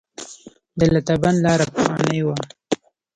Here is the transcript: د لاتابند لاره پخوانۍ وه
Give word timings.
د 0.79 0.81
لاتابند 0.93 1.37
لاره 1.45 1.65
پخوانۍ 1.73 2.19
وه 2.25 2.35